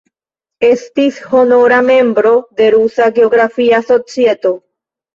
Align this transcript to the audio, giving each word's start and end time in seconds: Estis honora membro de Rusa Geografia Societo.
Estis 0.69 1.19
honora 1.41 1.83
membro 1.91 2.33
de 2.59 2.71
Rusa 2.79 3.11
Geografia 3.21 3.83
Societo. 3.95 4.57